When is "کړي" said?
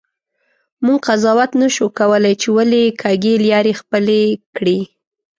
4.55-4.79